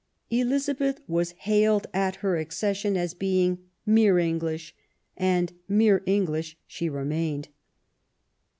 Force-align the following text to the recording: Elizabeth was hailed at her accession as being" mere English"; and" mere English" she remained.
Elizabeth 0.31 0.99
was 1.07 1.33
hailed 1.45 1.85
at 1.93 2.15
her 2.25 2.35
accession 2.35 2.97
as 2.97 3.13
being" 3.13 3.59
mere 3.99 4.17
English"; 4.17 4.73
and" 5.15 5.53
mere 5.67 6.01
English" 6.07 6.57
she 6.65 6.89
remained. 6.89 7.49